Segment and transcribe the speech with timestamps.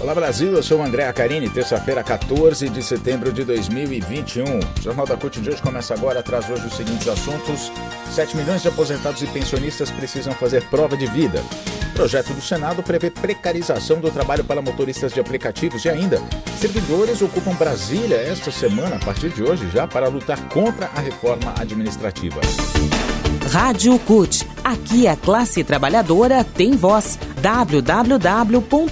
[0.00, 4.44] Olá Brasil, eu sou o André Acarini, terça-feira, 14 de setembro de 2021.
[4.58, 7.70] O Jornal da CUT de hoje começa agora, traz hoje os seguintes assuntos.
[8.10, 11.42] 7 milhões de aposentados e pensionistas precisam fazer prova de vida.
[11.90, 16.20] O projeto do Senado prevê precarização do trabalho para motoristas de aplicativos e ainda,
[16.58, 21.54] servidores ocupam Brasília esta semana, a partir de hoje, já para lutar contra a reforma
[21.60, 22.40] administrativa.
[23.50, 24.48] Rádio CUT.
[24.64, 27.18] Aqui a classe trabalhadora tem voz.
[27.42, 28.82] www.cut.org.br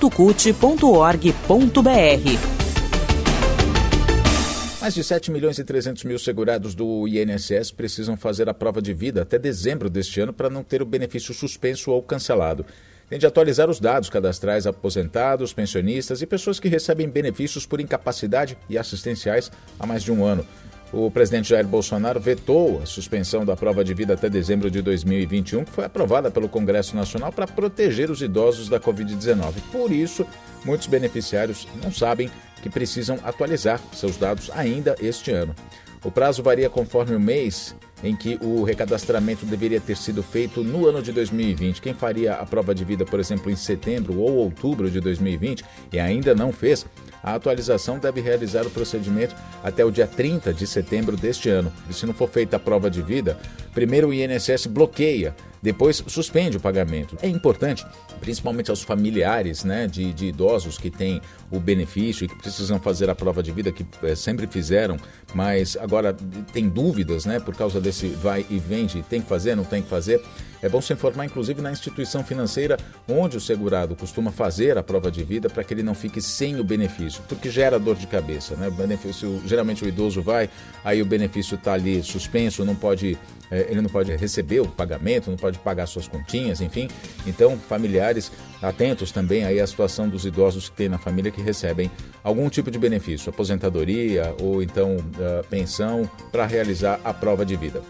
[4.81, 8.93] mais de 7 milhões e 300 mil segurados do INSS precisam fazer a prova de
[8.93, 12.65] vida até dezembro deste ano para não ter o benefício suspenso ou cancelado.
[13.09, 18.57] Tem de atualizar os dados cadastrais aposentados, pensionistas e pessoas que recebem benefícios por incapacidade
[18.69, 20.47] e assistenciais há mais de um ano.
[20.93, 25.65] O presidente Jair Bolsonaro vetou a suspensão da prova de vida até dezembro de 2021,
[25.65, 29.55] que foi aprovada pelo Congresso Nacional para proteger os idosos da Covid-19.
[29.71, 30.27] Por isso,
[30.65, 32.29] muitos beneficiários não sabem
[32.61, 35.55] que precisam atualizar seus dados ainda este ano.
[36.03, 40.89] O prazo varia conforme o mês em que o recadastramento deveria ter sido feito no
[40.89, 41.83] ano de 2020.
[41.83, 46.01] Quem faria a prova de vida, por exemplo, em setembro ou outubro de 2020 e
[46.01, 46.87] ainda não fez,
[47.23, 51.73] a atualização deve realizar o procedimento até o dia 30 de setembro deste ano.
[51.89, 53.39] E se não for feita a prova de vida,
[53.73, 57.17] primeiro o INSS bloqueia depois suspende o pagamento.
[57.21, 57.85] É importante,
[58.19, 63.11] principalmente aos familiares né, de, de idosos que têm o benefício e que precisam fazer
[63.11, 64.97] a prova de vida, que é, sempre fizeram,
[65.35, 66.17] mas agora
[66.53, 69.83] tem dúvidas né, por causa desse vai e vem de tem que fazer, não tem
[69.83, 70.23] que fazer.
[70.63, 72.77] É bom se informar, inclusive, na instituição financeira
[73.09, 76.59] onde o segurado costuma fazer a prova de vida para que ele não fique sem
[76.61, 78.55] o benefício, porque gera dor de cabeça.
[78.57, 78.69] Né?
[78.69, 80.51] O benefício, geralmente o idoso vai,
[80.85, 83.17] aí o benefício está ali suspenso, não pode,
[83.51, 86.89] é, ele não pode receber o pagamento, não pode pagar suas continhas, enfim.
[87.27, 88.31] Então, familiares
[88.63, 91.91] atentos também aí à situação dos idosos que tem na família que recebem
[92.23, 97.83] algum tipo de benefício, aposentadoria ou então uh, pensão, para realizar a prova de vida.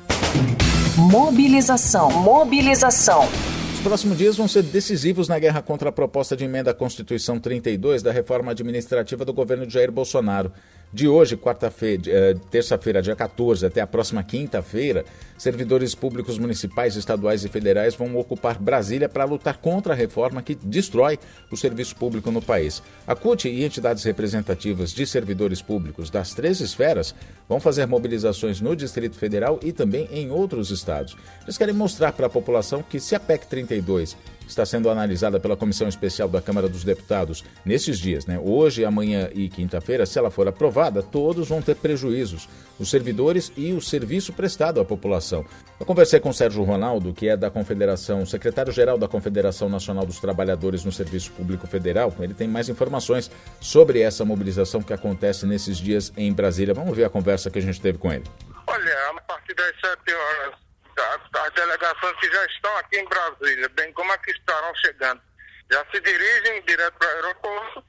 [1.09, 2.11] Mobilização.
[2.11, 3.27] Mobilização.
[3.73, 7.41] Os próximos dias vão ser decisivos na guerra contra a proposta de emenda à Constituição
[7.41, 10.53] 32 da reforma administrativa do governo de Jair Bolsonaro.
[10.93, 15.05] De hoje, quarta-feira, eh, terça-feira, dia 14, até a próxima quinta-feira,
[15.39, 20.57] servidores públicos municipais, estaduais e federais vão ocupar Brasília para lutar contra a reforma que
[20.57, 21.17] destrói
[21.49, 22.83] o serviço público no país.
[23.07, 27.15] A CUT e entidades representativas de servidores públicos das três esferas
[27.49, 31.17] vão fazer mobilizações no Distrito Federal e também em outros estados.
[31.45, 34.17] Eles querem mostrar para a população que se a PEC 32
[34.51, 38.39] está sendo analisada pela Comissão Especial da Câmara dos Deputados nesses dias, né?
[38.39, 43.73] Hoje, amanhã e quinta-feira, se ela for aprovada, todos vão ter prejuízos, os servidores e
[43.73, 45.45] o serviço prestado à população.
[45.79, 50.21] Eu conversei com o Sérgio Ronaldo, que é da Confederação, secretário-geral da Confederação Nacional dos
[50.21, 52.15] Trabalhadores no Serviço Público Federal.
[52.21, 53.31] Ele tem mais informações
[53.61, 56.75] sobre essa mobilização que acontece nesses dias em Brasília.
[56.75, 58.25] Vamos ver a conversa que a gente teve com ele.
[58.67, 60.70] Olha, a partir das 7 horas
[61.01, 65.23] as delegações que já estão aqui em Brasília, bem como as que estarão chegando,
[65.71, 67.85] já se dirigem direto para o aeroporto.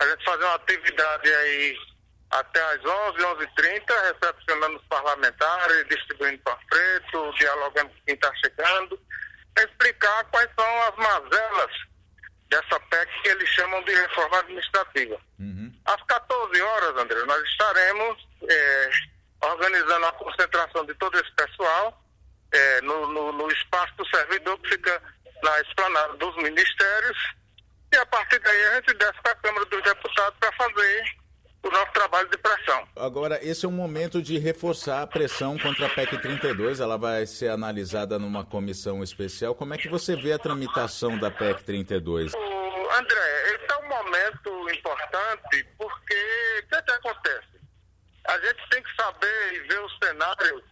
[0.00, 1.76] A gente fazer uma atividade aí
[2.30, 8.98] até às 11, 11h30, recepcionando os parlamentares, distribuindo panfletos, dialogando com quem está chegando,
[9.58, 11.72] explicar quais são as mazelas
[12.48, 15.20] dessa PEC que eles chamam de reforma administrativa.
[15.38, 15.72] Uhum.
[15.84, 18.90] Às 14 horas, André, nós estaremos é,
[19.42, 22.01] organizando a concentração de todo esse pessoal
[22.52, 25.02] é, no, no, no, espaço do servidor que fica
[25.42, 27.18] na esplanada dos ministérios.
[27.92, 31.04] E a partir daí a gente desce para a Câmara dos Deputados para fazer
[31.62, 32.88] o nosso trabalho de pressão.
[32.96, 36.80] Agora, esse é um momento de reforçar a pressão contra a PEC 32.
[36.80, 39.54] Ela vai ser analisada numa comissão especial.
[39.54, 42.32] Como é que você vê a tramitação da PEC 32?
[42.34, 47.52] O André, esse é um momento importante porque o que, é que acontece?
[48.26, 50.62] A gente tem que saber e ver o cenário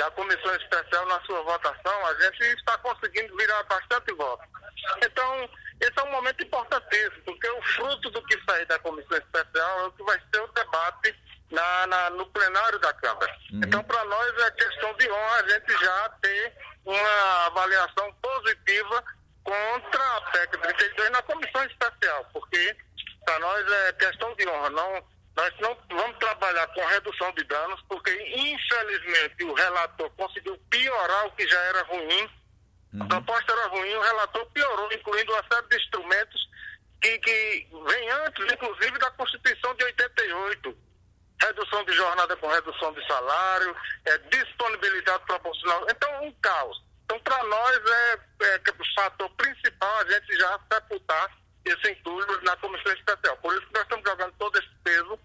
[0.00, 4.48] da comissão especial na sua votação, a gente está conseguindo virar bastante votos.
[5.02, 9.80] Então, esse é um momento importantíssimo, porque o fruto do que sair da comissão especial
[9.80, 11.14] é o que vai ser o debate
[11.50, 13.30] na, na no plenário da Câmara.
[13.52, 13.60] Uhum.
[13.62, 16.54] Então, para nós é questão de honra a gente já ter
[16.86, 19.04] uma avaliação positiva
[19.44, 22.74] contra a PEC 32 na comissão especial, porque
[23.26, 25.04] para nós é questão de honra, não
[25.40, 31.32] nós não vamos trabalhar com redução de danos, porque infelizmente o relator conseguiu piorar o
[31.32, 32.28] que já era ruim
[32.92, 33.02] Uhum.
[33.02, 36.48] A proposta era ruim, o relator piorou, incluindo uma série de instrumentos
[37.00, 40.76] que, que vem antes, inclusive, da Constituição de 88.
[41.40, 45.86] Redução de jornada com redução de salário, é, disponibilidade proporcional.
[45.88, 46.82] Então, um caos.
[47.04, 51.30] Então, para nós, é, é, é o fator principal a gente já sepultar
[51.64, 53.36] esse entulho na comissão especial.
[53.38, 55.18] Por isso que nós estamos jogando todo esse peso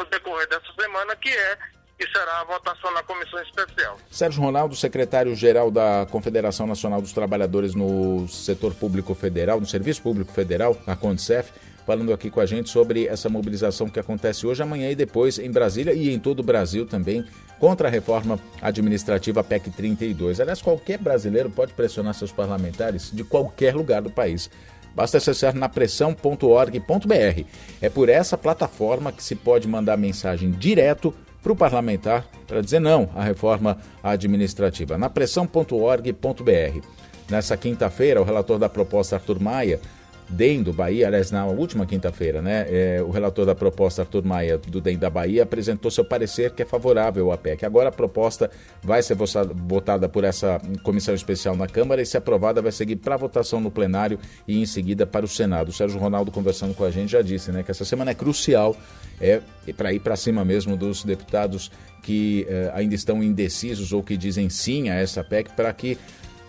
[0.00, 1.58] no decorrer dessa semana, que é
[1.98, 3.98] e será a votação na comissão especial.
[4.10, 10.32] Sérgio Ronaldo, secretário-geral da Confederação Nacional dos Trabalhadores no Setor Público Federal, no Serviço Público
[10.32, 11.52] Federal, a CONDCEF,
[11.84, 15.50] falando aqui com a gente sobre essa mobilização que acontece hoje, amanhã e depois em
[15.50, 17.22] Brasília e em todo o Brasil também
[17.58, 20.40] contra a reforma administrativa PEC 32.
[20.40, 24.50] Aliás, qualquer brasileiro pode pressionar seus parlamentares de qualquer lugar do país.
[24.94, 27.44] Basta acessar napressão.org.br.
[27.80, 32.80] É por essa plataforma que se pode mandar mensagem direto para o parlamentar para dizer
[32.80, 34.98] não à reforma administrativa.
[34.98, 36.86] Napressão.org.br.
[37.30, 39.80] Nessa quinta-feira, o relator da proposta, Arthur Maia,
[40.30, 44.56] DEM do Bahia, aliás, na última quinta-feira, né, é, o relator da proposta, Arthur Maia,
[44.56, 47.66] do DEM da Bahia, apresentou seu parecer que é favorável à PEC.
[47.66, 48.50] Agora a proposta
[48.82, 53.16] vai ser votada por essa comissão especial na Câmara e, se aprovada, vai seguir para
[53.16, 55.70] votação no plenário e, em seguida, para o Senado.
[55.70, 58.76] O Sérgio Ronaldo, conversando com a gente, já disse né, que essa semana é crucial
[59.20, 59.40] é,
[59.76, 61.70] para ir para cima mesmo dos deputados
[62.02, 65.98] que é, ainda estão indecisos ou que dizem sim a essa PEC, para que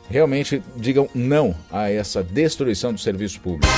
[0.09, 3.71] realmente digam não a essa destruição do serviço público.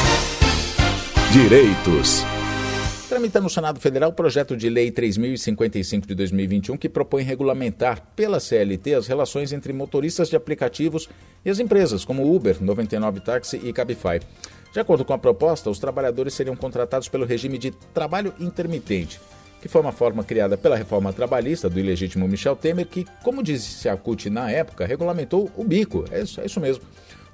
[1.32, 2.24] Direitos.
[3.10, 8.40] Tramita no Senado Federal o projeto de lei 3055 de 2021 que propõe regulamentar pela
[8.40, 11.08] CLT as relações entre motoristas de aplicativos
[11.46, 14.20] e as empresas como Uber, 99 Táxi e Cabify.
[14.74, 19.20] De acordo com a proposta, os trabalhadores seriam contratados pelo regime de trabalho intermitente,
[19.64, 23.88] que foi uma forma criada pela reforma trabalhista do ilegítimo Michel Temer, que, como disse
[23.88, 26.04] a CUT na época, regulamentou o bico.
[26.12, 26.84] É isso, é isso mesmo.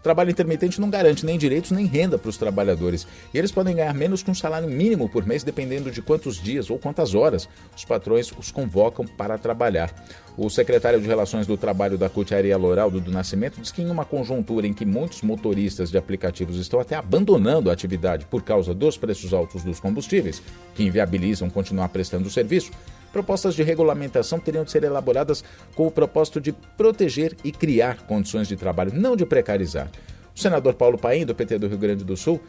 [0.01, 3.06] Trabalho intermitente não garante nem direitos nem renda para os trabalhadores.
[3.34, 6.69] E eles podem ganhar menos que um salário mínimo por mês, dependendo de quantos dias
[6.69, 9.94] ou quantas horas os patrões os convocam para trabalhar.
[10.38, 13.90] O secretário de Relações do Trabalho da CUT Ariel Loraldo do Nascimento diz que em
[13.90, 18.74] uma conjuntura em que muitos motoristas de aplicativos estão até abandonando a atividade por causa
[18.74, 20.42] dos preços altos dos combustíveis,
[20.75, 22.72] que inviabilizam continuar prestando o serviço,
[23.11, 25.44] Propostas de regulamentação teriam de ser elaboradas
[25.75, 29.89] com o propósito de proteger e criar condições de trabalho, não de precarizar.
[30.35, 32.39] O senador Paulo Paim, do PT do Rio Grande do Sul,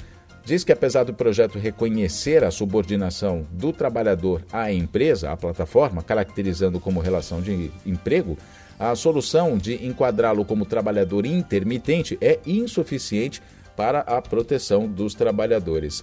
[0.45, 6.81] diz que apesar do projeto reconhecer a subordinação do trabalhador à empresa, à plataforma, caracterizando
[6.81, 8.39] como relação de emprego,
[8.79, 13.43] a solução de enquadrá-lo como trabalhador intermitente é insuficiente
[13.77, 16.03] para a proteção dos trabalhadores.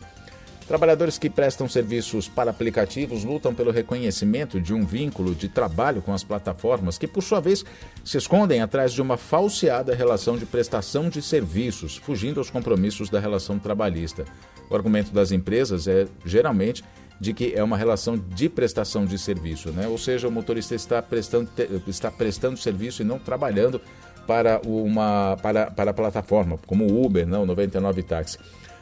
[0.68, 6.14] Trabalhadores que prestam serviços para aplicativos lutam pelo reconhecimento de um vínculo de trabalho com
[6.14, 7.64] as plataformas, que, por sua vez,
[8.04, 13.18] se escondem atrás de uma falseada relação de prestação de serviços, fugindo aos compromissos da
[13.18, 14.26] relação trabalhista.
[14.70, 16.84] O argumento das empresas é, geralmente,
[17.18, 19.88] de que é uma relação de prestação de serviço, né?
[19.88, 21.50] ou seja, o motorista está prestando,
[21.88, 23.82] está prestando serviço e não trabalhando
[24.28, 28.38] para, uma, para, para a plataforma, como o Uber, não, 99 Táxi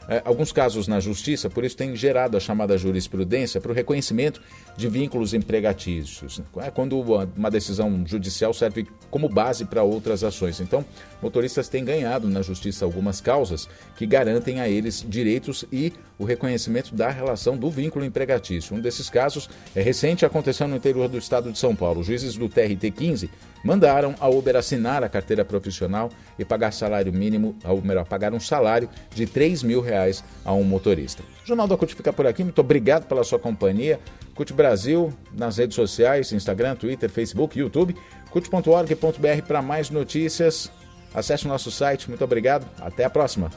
[0.07, 4.41] é, alguns casos na justiça, por isso tem gerado a chamada jurisprudência para o reconhecimento
[4.77, 6.99] de vínculos empregatícios, é quando
[7.35, 10.59] uma decisão judicial serve como base para outras ações.
[10.59, 10.85] Então,
[11.21, 16.95] motoristas têm ganhado na justiça algumas causas que garantem a eles direitos e o reconhecimento
[16.95, 18.75] da relação do vínculo empregatício.
[18.75, 22.03] Um desses casos é recente, aconteceu no interior do estado de São Paulo.
[22.03, 23.29] Juízes do TRT 15
[23.63, 28.39] mandaram a Uber assinar a carteira profissional e pagar salário mínimo, ou melhor, pagar um
[28.39, 31.23] salário de 3 mil reais a um motorista.
[31.43, 33.99] O Jornal da CUT fica por aqui, muito obrigado pela sua companhia.
[34.35, 37.95] CUT Brasil nas redes sociais, Instagram, Twitter, Facebook, YouTube,
[38.29, 40.71] cut.org.br para mais notícias.
[41.13, 43.49] Acesse o nosso site, muito obrigado, até a próxima.